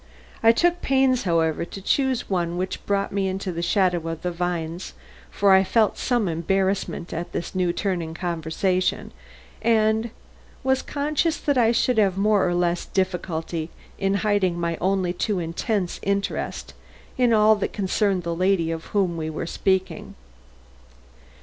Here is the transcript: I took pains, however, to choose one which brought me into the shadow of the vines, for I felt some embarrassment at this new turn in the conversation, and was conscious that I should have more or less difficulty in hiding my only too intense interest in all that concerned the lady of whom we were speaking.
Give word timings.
I 0.41 0.51
took 0.51 0.81
pains, 0.81 1.25
however, 1.25 1.63
to 1.63 1.79
choose 1.79 2.27
one 2.27 2.57
which 2.57 2.83
brought 2.87 3.11
me 3.11 3.27
into 3.27 3.51
the 3.51 3.61
shadow 3.61 4.07
of 4.09 4.23
the 4.23 4.31
vines, 4.31 4.95
for 5.29 5.51
I 5.53 5.63
felt 5.63 5.95
some 5.99 6.27
embarrassment 6.27 7.13
at 7.13 7.33
this 7.33 7.53
new 7.53 7.71
turn 7.71 8.01
in 8.01 8.13
the 8.13 8.19
conversation, 8.19 9.11
and 9.61 10.09
was 10.63 10.81
conscious 10.81 11.37
that 11.37 11.55
I 11.55 11.71
should 11.71 11.99
have 11.99 12.17
more 12.17 12.47
or 12.49 12.55
less 12.55 12.87
difficulty 12.87 13.69
in 13.99 14.15
hiding 14.25 14.59
my 14.59 14.75
only 14.81 15.13
too 15.13 15.37
intense 15.37 15.99
interest 16.01 16.73
in 17.15 17.31
all 17.31 17.55
that 17.57 17.71
concerned 17.71 18.23
the 18.23 18.33
lady 18.33 18.71
of 18.71 18.85
whom 18.85 19.17
we 19.17 19.29
were 19.29 19.45
speaking. 19.45 20.15